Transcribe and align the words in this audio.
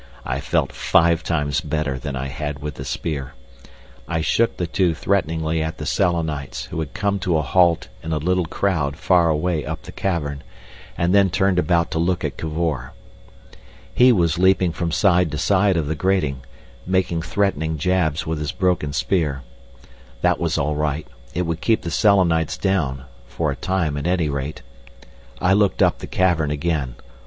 I 0.25 0.39
felt 0.39 0.71
five 0.71 1.21
times 1.21 1.61
better 1.61 1.99
than 1.99 2.15
I 2.15 2.27
had 2.29 2.57
with 2.57 2.73
the 2.73 2.85
spear. 2.85 3.35
I 4.07 4.21
shook 4.21 4.57
the 4.57 4.65
two 4.65 4.95
threateningly 4.95 5.61
at 5.61 5.77
the 5.77 5.85
Selenites, 5.85 6.65
who 6.65 6.79
had 6.79 6.95
come 6.95 7.19
to 7.19 7.37
a 7.37 7.43
halt 7.43 7.87
in 8.01 8.11
a 8.11 8.17
little 8.17 8.47
crowd 8.47 8.97
far 8.97 9.29
away 9.29 9.63
up 9.63 9.83
the 9.83 9.91
cavern, 9.91 10.41
and 10.97 11.13
then 11.13 11.29
turned 11.29 11.59
about 11.59 11.91
to 11.91 11.99
look 11.99 12.25
at 12.25 12.35
Cavor. 12.35 12.93
He 13.93 14.11
was 14.11 14.39
leaping 14.39 14.71
from 14.71 14.91
side 14.91 15.29
to 15.33 15.37
side 15.37 15.77
of 15.77 15.85
the 15.85 15.93
grating, 15.93 16.41
making 16.87 17.21
threatening 17.21 17.77
jabs 17.77 18.25
with 18.25 18.39
his 18.39 18.51
broken 18.51 18.93
spear. 18.93 19.43
That 20.23 20.39
was 20.39 20.57
all 20.57 20.73
right. 20.75 21.07
It 21.35 21.43
would 21.43 21.61
keep 21.61 21.83
the 21.83 21.91
Selenites 21.91 22.57
down—for 22.57 23.51
a 23.51 23.55
time 23.55 23.95
at 23.97 24.07
any 24.07 24.29
rate. 24.29 24.63
I 25.39 25.53
looked 25.53 25.83
up 25.83 25.99
the 25.99 26.07
cavern 26.07 26.49
again. 26.49 26.95